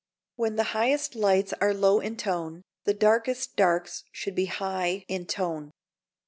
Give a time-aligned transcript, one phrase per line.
[0.35, 5.27] When the highest lights are low in tone, the darkest darks should be high in
[5.27, 5.69] tone.